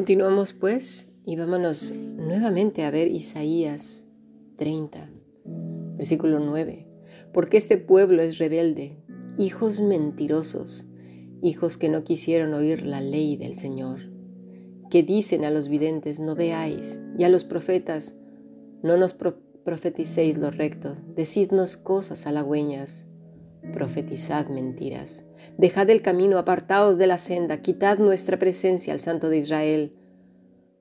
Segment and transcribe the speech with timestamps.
[0.00, 4.08] Continuamos pues y vámonos nuevamente a ver Isaías
[4.56, 5.10] 30,
[5.98, 6.86] versículo 9.
[7.34, 8.96] Porque este pueblo es rebelde,
[9.36, 10.86] hijos mentirosos,
[11.42, 14.10] hijos que no quisieron oír la ley del Señor,
[14.90, 18.16] que dicen a los videntes, no veáis, y a los profetas,
[18.82, 23.06] no nos profeticéis lo recto, decidnos cosas halagüeñas,
[23.72, 25.24] profetizad mentiras.
[25.58, 29.94] Dejad el camino, apartaos de la senda, quitad nuestra presencia al Santo de Israel.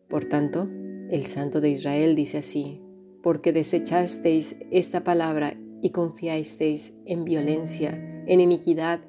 [0.07, 0.69] Por tanto,
[1.09, 2.81] el Santo de Israel dice así,
[3.21, 9.02] porque desechasteis esta palabra y confiasteis en violencia, en iniquidad,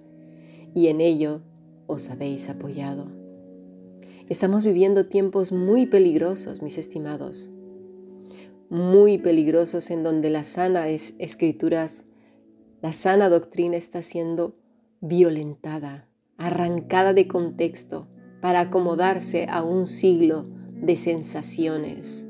[0.74, 1.42] y en ello
[1.86, 3.10] os habéis apoyado.
[4.28, 7.50] Estamos viviendo tiempos muy peligrosos, mis estimados,
[8.68, 12.04] muy peligrosos en donde la sana es escrituras
[12.82, 14.56] la sana doctrina está siendo
[15.00, 18.08] violentada, arrancada de contexto
[18.40, 20.46] para acomodarse a un siglo
[20.80, 22.26] de sensaciones,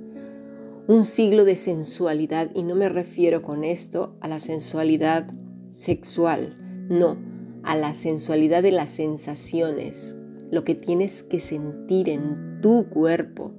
[0.89, 5.29] un siglo de sensualidad, y no me refiero con esto a la sensualidad
[5.69, 6.57] sexual,
[6.89, 7.17] no,
[7.63, 10.17] a la sensualidad de las sensaciones,
[10.51, 13.53] lo que tienes que sentir en tu cuerpo,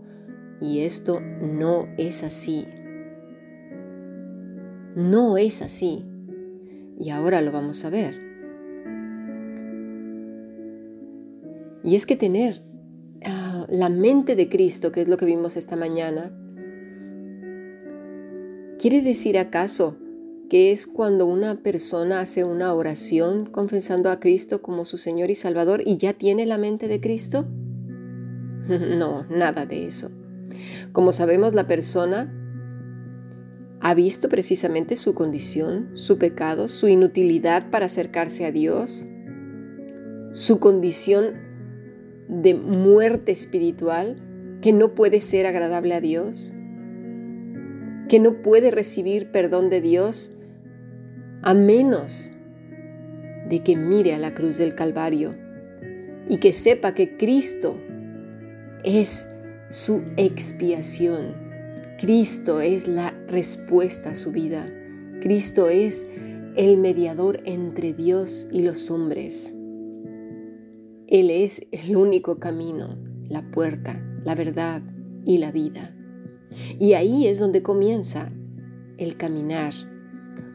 [0.60, 2.68] y esto no es así.
[4.94, 6.11] No es así
[7.02, 8.20] y ahora lo vamos a ver.
[11.84, 12.62] Y es que tener
[13.26, 16.32] ah, la mente de Cristo, que es lo que vimos esta mañana,
[18.78, 19.98] ¿quiere decir acaso
[20.50, 25.36] que es cuando una persona hace una oración confesando a Cristo como su Señor y
[25.36, 27.48] Salvador y ya tiene la mente de Cristo?
[28.70, 30.12] No, nada de eso.
[30.94, 32.41] Como sabemos, la persona
[33.82, 39.08] ha visto precisamente su condición, su pecado, su inutilidad para acercarse a Dios,
[40.32, 41.34] su condición
[42.28, 44.22] de muerte espiritual
[44.62, 46.54] que no puede ser agradable a Dios,
[48.08, 50.32] que no puede recibir perdón de Dios
[51.42, 52.32] a menos
[53.50, 55.36] de que mire a la cruz del Calvario
[56.30, 57.78] y que sepa que Cristo
[58.84, 59.28] es
[59.70, 61.36] su expiación.
[62.00, 64.72] Cristo es la respuesta a su vida.
[65.22, 66.08] Cristo es
[66.56, 69.56] el mediador entre Dios y los hombres.
[71.08, 72.98] Él es el único camino,
[73.28, 74.82] la puerta, la verdad
[75.26, 75.96] y la vida.
[76.80, 78.32] Y ahí es donde comienza
[78.98, 79.74] el caminar,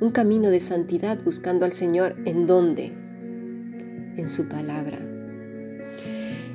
[0.01, 2.93] un camino de santidad buscando al Señor en dónde?
[4.17, 4.99] En su palabra.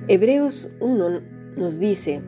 [0.08, 1.22] Hebreos 1
[1.58, 2.22] nos dice,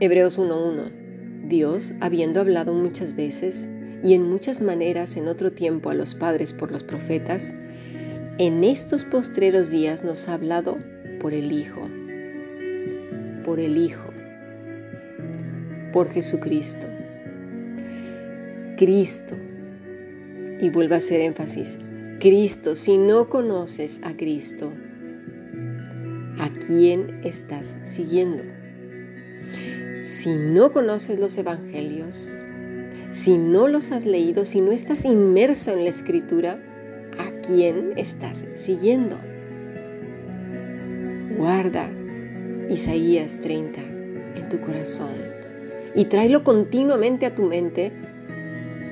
[0.00, 1.01] Hebreos 1.1,
[1.44, 3.68] Dios, habiendo hablado muchas veces
[4.02, 7.54] y en muchas maneras en otro tiempo a los padres por los profetas,
[8.38, 10.78] en estos postreros días nos ha hablado
[11.20, 11.88] por el Hijo,
[13.44, 14.10] por el Hijo,
[15.92, 16.86] por Jesucristo.
[18.76, 19.36] Cristo.
[20.60, 21.78] Y vuelvo a hacer énfasis.
[22.18, 24.72] Cristo, si no conoces a Cristo,
[26.38, 28.42] ¿a quién estás siguiendo?
[30.02, 32.28] Si no conoces los evangelios,
[33.10, 36.58] si no los has leído, si no estás inmerso en la escritura,
[37.18, 39.16] ¿a quién estás siguiendo?
[41.36, 41.88] Guarda
[42.68, 45.14] Isaías 30 en tu corazón
[45.94, 47.92] y tráelo continuamente a tu mente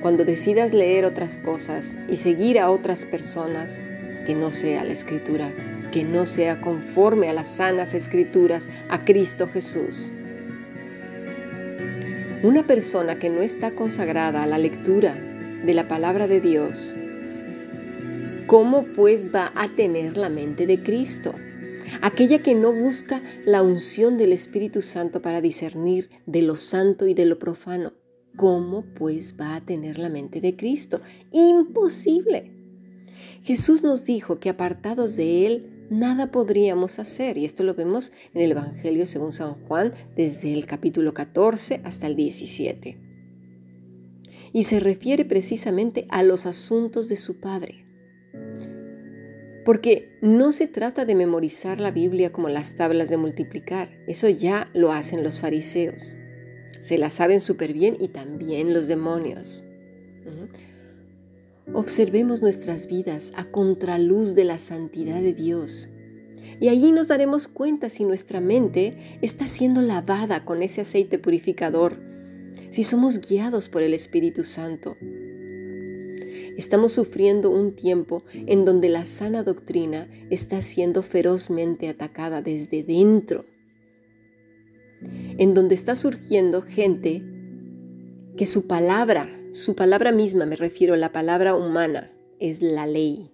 [0.02, 3.82] cuando decidas leer otras cosas y seguir a otras personas
[4.26, 5.52] que no sea la escritura,
[5.90, 10.12] que no sea conforme a las sanas escrituras, a Cristo Jesús.
[12.42, 16.96] Una persona que no está consagrada a la lectura de la palabra de Dios,
[18.46, 21.34] ¿cómo pues va a tener la mente de Cristo?
[22.00, 27.12] Aquella que no busca la unción del Espíritu Santo para discernir de lo santo y
[27.12, 27.92] de lo profano.
[28.36, 31.02] ¿Cómo pues va a tener la mente de Cristo?
[31.32, 32.52] Imposible.
[33.42, 37.36] Jesús nos dijo que apartados de Él nada podríamos hacer.
[37.36, 42.06] Y esto lo vemos en el Evangelio según San Juan desde el capítulo 14 hasta
[42.06, 42.96] el 17.
[44.52, 47.84] Y se refiere precisamente a los asuntos de su Padre.
[49.64, 53.90] Porque no se trata de memorizar la Biblia como las tablas de multiplicar.
[54.08, 56.16] Eso ya lo hacen los fariseos.
[56.80, 59.64] Se la saben súper bien y también los demonios.
[61.72, 65.88] Observemos nuestras vidas a contraluz de la santidad de Dios.
[66.60, 72.00] Y allí nos daremos cuenta si nuestra mente está siendo lavada con ese aceite purificador,
[72.70, 74.96] si somos guiados por el Espíritu Santo.
[76.56, 83.46] Estamos sufriendo un tiempo en donde la sana doctrina está siendo ferozmente atacada desde dentro.
[85.38, 87.22] en donde está surgiendo gente
[88.36, 93.32] que su palabra, su palabra misma, me refiero a la palabra humana, es la ley.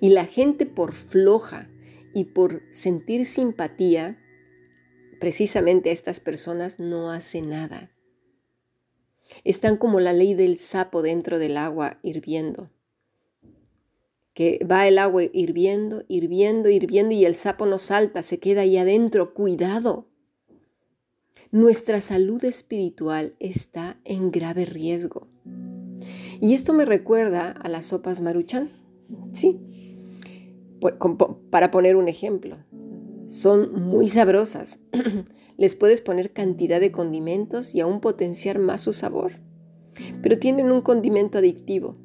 [0.00, 1.70] Y la gente por floja
[2.14, 4.18] y por sentir simpatía,
[5.18, 7.90] precisamente a estas personas no hace nada.
[9.44, 12.70] Están como la ley del sapo dentro del agua hirviendo.
[14.34, 18.76] Que va el agua hirviendo, hirviendo, hirviendo y el sapo no salta, se queda ahí
[18.76, 19.32] adentro.
[19.32, 20.08] Cuidado.
[21.56, 25.26] Nuestra salud espiritual está en grave riesgo.
[26.38, 28.72] Y esto me recuerda a las sopas maruchan.
[29.32, 29.58] Sí.
[31.48, 32.58] Para poner un ejemplo.
[33.26, 34.80] Son muy sabrosas.
[35.56, 39.40] Les puedes poner cantidad de condimentos y aún potenciar más su sabor.
[40.20, 41.96] Pero tienen un condimento adictivo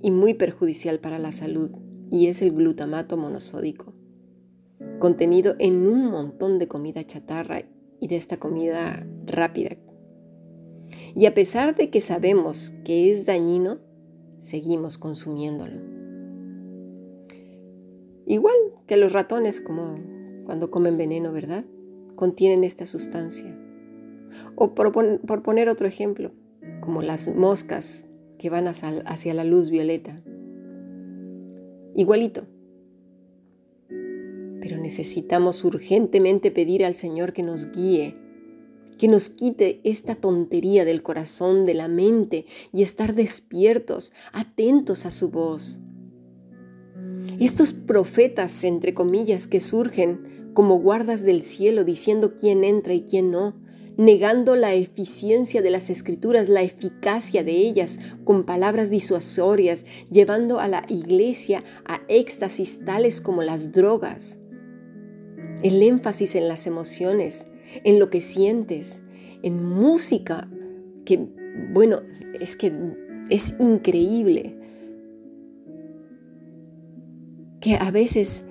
[0.00, 1.72] y muy perjudicial para la salud,
[2.12, 3.92] y es el glutamato monosódico,
[5.00, 7.64] contenido en un montón de comida chatarra
[8.00, 9.76] y de esta comida rápida.
[11.14, 13.78] Y a pesar de que sabemos que es dañino,
[14.38, 15.80] seguimos consumiéndolo.
[18.26, 18.56] Igual
[18.86, 19.98] que los ratones, como
[20.44, 21.64] cuando comen veneno, ¿verdad?
[22.20, 23.58] contienen esta sustancia.
[24.54, 24.92] O por,
[25.42, 26.32] poner otro ejemplo,
[26.80, 28.04] como las moscas
[28.38, 30.22] que van hacia la luz violeta.
[31.94, 32.46] Igualito.
[34.60, 38.16] Pero necesitamos urgentemente pedir al Señor que nos guíe,
[38.98, 45.10] que nos quite esta tontería del corazón, de la mente y estar despiertos, atentos a
[45.10, 45.80] su voz.
[47.38, 53.30] Estos profetas, entre comillas, que surgen como guardas del cielo diciendo quién entra y quién
[53.30, 53.54] no,
[53.96, 60.68] negando la eficiencia de las escrituras, la eficacia de ellas con palabras disuasorias, llevando a
[60.68, 64.39] la iglesia a éxtasis tales como las drogas.
[65.62, 67.48] El énfasis en las emociones,
[67.84, 69.02] en lo que sientes,
[69.42, 70.48] en música,
[71.04, 71.28] que
[71.72, 72.00] bueno,
[72.40, 72.72] es que
[73.28, 74.56] es increíble
[77.60, 78.46] que a veces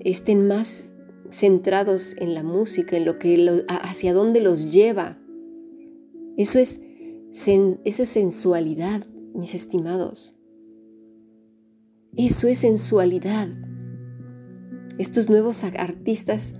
[0.00, 0.96] estén más
[1.30, 5.18] centrados en la música, en lo que hacia dónde los lleva.
[6.36, 6.80] Eso es,
[7.30, 10.36] eso es sensualidad, mis estimados.
[12.16, 13.48] Eso es sensualidad.
[14.98, 16.54] Estos nuevos artistas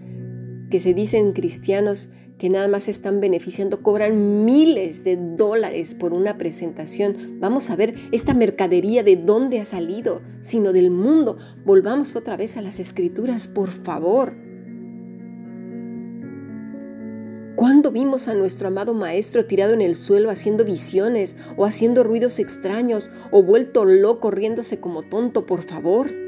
[0.71, 6.37] que se dicen cristianos que nada más están beneficiando, cobran miles de dólares por una
[6.37, 7.39] presentación.
[7.39, 11.37] Vamos a ver esta mercadería de dónde ha salido, sino del mundo.
[11.65, 14.35] Volvamos otra vez a las escrituras, por favor.
[17.55, 22.41] ¿Cuándo vimos a nuestro amado Maestro tirado en el suelo haciendo visiones o haciendo ruidos
[22.41, 26.24] extraños o vuelto loco riéndose como tonto, por favor?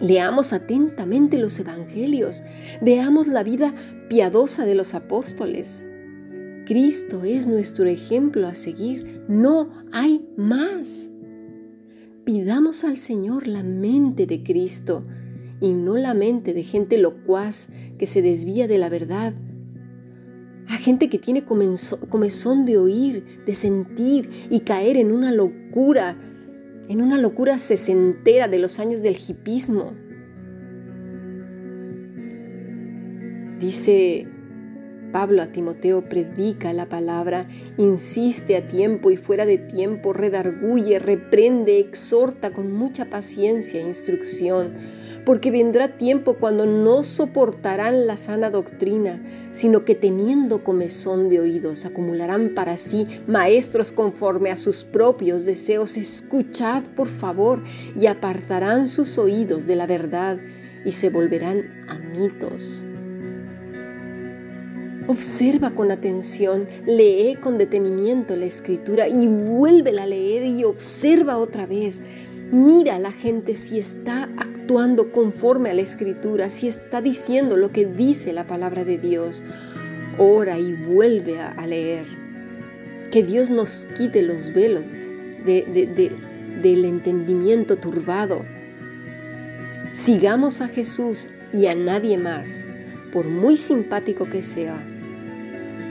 [0.00, 2.42] Leamos atentamente los Evangelios,
[2.82, 3.74] veamos la vida
[4.08, 5.86] piadosa de los apóstoles.
[6.66, 11.10] Cristo es nuestro ejemplo a seguir, no hay más.
[12.24, 15.04] Pidamos al Señor la mente de Cristo
[15.60, 17.68] y no la mente de gente locuaz
[17.98, 19.34] que se desvía de la verdad
[20.68, 26.16] a gente que tiene comezón de oír, de sentir y caer en una locura,
[26.88, 29.92] en una locura sesentera de los años del hipismo.
[33.58, 34.28] Dice
[35.14, 37.46] Pablo a Timoteo, predica la palabra,
[37.78, 44.72] insiste a tiempo y fuera de tiempo, redarguye, reprende, exhorta con mucha paciencia e instrucción
[45.24, 51.86] porque vendrá tiempo cuando no soportarán la sana doctrina, sino que teniendo comezón de oídos
[51.86, 55.96] acumularán para sí maestros conforme a sus propios deseos.
[55.96, 57.62] Escuchad, por favor,
[57.98, 60.38] y apartarán sus oídos de la verdad
[60.84, 62.84] y se volverán a mitos.
[65.06, 71.66] Observa con atención, lee con detenimiento la escritura y vuélvela a leer y observa otra
[71.66, 72.02] vez.
[72.50, 77.70] Mira a la gente si está actuando conforme a la escritura, si está diciendo lo
[77.70, 79.44] que dice la palabra de Dios.
[80.16, 82.06] Ora y vuelve a, leer.
[83.10, 84.88] Que Dios nos quite los velos
[85.44, 88.42] del entendimiento turbado.
[89.92, 92.68] Sigamos a Jesús y a nadie más,
[93.12, 94.82] por muy simpático que sea,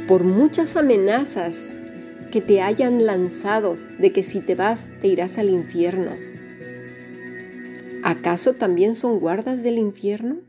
[0.08, 1.82] por muchas amenazas
[2.32, 6.12] que te hayan lanzado de que si te vas te irás al infierno
[8.04, 10.42] ¿Acaso también son guardas del infierno?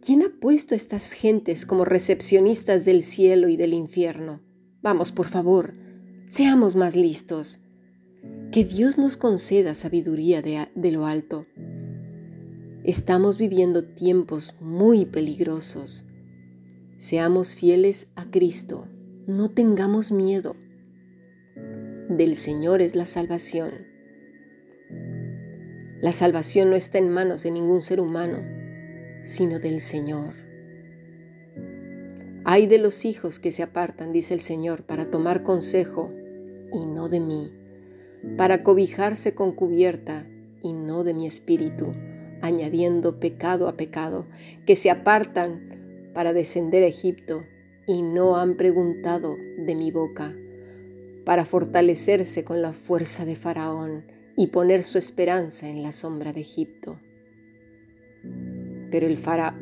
[0.00, 4.40] ¿Quién ha puesto a estas gentes como recepcionistas del cielo y del infierno?
[4.80, 5.74] Vamos, por favor,
[6.28, 7.58] seamos más listos.
[8.52, 11.46] Que Dios nos conceda sabiduría de, de lo alto.
[12.84, 16.04] Estamos viviendo tiempos muy peligrosos.
[16.98, 18.88] Seamos fieles a Cristo,
[19.28, 20.56] no tengamos miedo.
[22.08, 23.86] Del Señor es la salvación.
[26.00, 28.38] La salvación no está en manos de ningún ser humano,
[29.22, 30.34] sino del Señor.
[32.44, 36.10] Hay de los hijos que se apartan, dice el Señor, para tomar consejo
[36.72, 37.52] y no de mí,
[38.36, 40.26] para cobijarse con cubierta
[40.64, 41.94] y no de mi espíritu,
[42.42, 44.26] añadiendo pecado a pecado,
[44.66, 45.77] que se apartan
[46.14, 47.44] para descender a Egipto
[47.86, 50.36] y no han preguntado de mi boca,
[51.24, 54.04] para fortalecerse con la fuerza de Faraón
[54.36, 57.00] y poner su esperanza en la sombra de Egipto.
[58.90, 59.18] Pero, el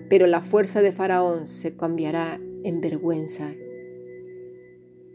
[0.08, 3.54] pero la fuerza de Faraón se cambiará en vergüenza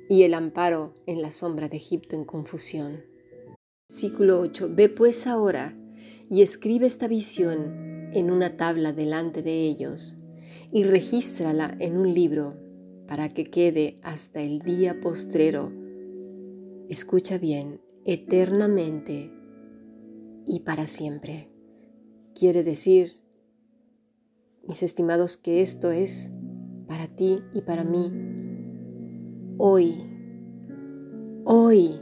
[0.09, 3.03] y el amparo en la sombra de Egipto en confusión.
[3.89, 4.69] Versículo 8.
[4.73, 5.77] Ve pues ahora
[6.29, 10.20] y escribe esta visión en una tabla delante de ellos
[10.71, 12.55] y regístrala en un libro
[13.07, 15.71] para que quede hasta el día postrero.
[16.89, 19.31] Escucha bien, eternamente
[20.47, 21.49] y para siempre.
[22.33, 23.11] Quiere decir,
[24.67, 26.31] mis estimados, que esto es
[26.87, 28.11] para ti y para mí
[29.57, 29.95] hoy,
[31.43, 31.99] hoy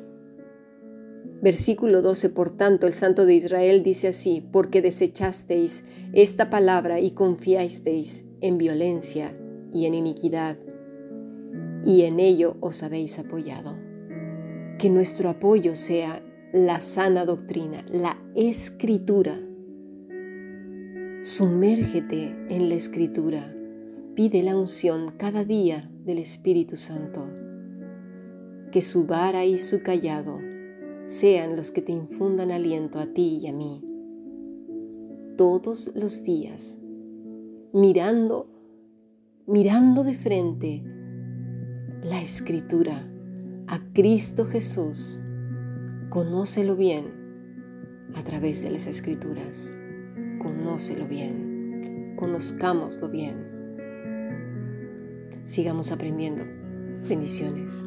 [1.41, 7.11] Versículo 12, por tanto, el Santo de Israel dice así, porque desechasteis esta palabra y
[7.11, 9.35] confiasteis en violencia
[9.73, 10.57] y en iniquidad,
[11.85, 13.77] y en ello os habéis apoyado.
[14.77, 19.39] Que nuestro apoyo sea la sana doctrina, la escritura.
[21.21, 23.55] Sumérgete en la escritura,
[24.15, 27.25] pide la unción cada día del Espíritu Santo,
[28.71, 30.39] que su vara y su callado
[31.07, 33.83] sean los que te infundan aliento a ti y a mí.
[35.37, 36.79] Todos los días,
[37.73, 38.47] mirando,
[39.47, 40.83] mirando de frente
[42.03, 43.07] la escritura
[43.67, 45.21] a Cristo Jesús.
[46.09, 47.05] Conócelo bien
[48.15, 49.73] a través de las escrituras.
[50.39, 52.15] Conócelo bien.
[52.17, 53.49] Conozcámoslo bien.
[55.45, 56.43] Sigamos aprendiendo.
[57.07, 57.85] Bendiciones.